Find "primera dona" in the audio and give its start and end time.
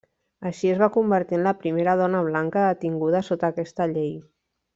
1.65-2.23